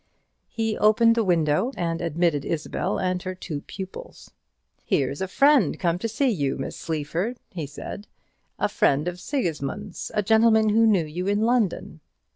[0.47, 4.31] He opened the window and admitted Isabel and her two pupils.
[4.83, 8.07] "Here's a friend come to see you, Miss Sleaford," he said;
[8.57, 11.99] "a friend of Sigismund's; a gentleman who knew you in London."